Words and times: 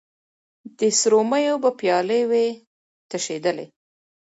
د 0.79 0.81
سرو 0.99 1.21
میو 1.29 1.55
به 1.63 1.71
پیالې 1.79 2.21
وې 2.29 2.45
تشېدلې 3.09 3.65